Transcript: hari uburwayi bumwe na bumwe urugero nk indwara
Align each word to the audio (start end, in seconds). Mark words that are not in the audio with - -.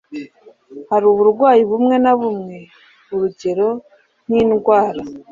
hari 0.89 1.05
uburwayi 1.13 1.61
bumwe 1.71 1.95
na 2.03 2.13
bumwe 2.19 2.57
urugero 3.13 3.69
nk 4.27 4.33
indwara 4.41 5.01